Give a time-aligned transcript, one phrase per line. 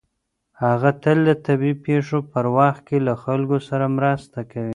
[0.63, 4.69] هغه تل د طبیعي پېښو په وخت کې له خلکو سره مرسته کوي.